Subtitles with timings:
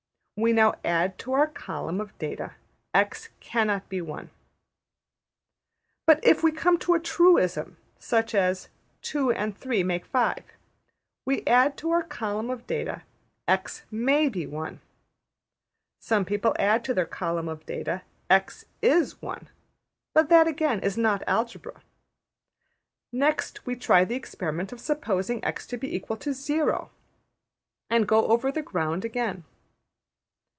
[0.43, 2.55] We now add to our column of data,
[2.95, 4.29] ``$x$ cannot be 1.''
[6.07, 8.67] But if we come to a truism, such as
[9.03, 10.43] ``2 and 3 make 5,''
[11.25, 13.03] we add to our column of data,
[13.47, 14.79] ``$x$ may be 1.''
[15.99, 19.45] Some people add to their column of data, ``$x$ is 1,''
[20.15, 21.83] but that again is not Algebra.
[23.11, 26.89] Next we try the experiment of supposing $x$ to be equal to zero (0),
[27.91, 29.43] and go over the ground again.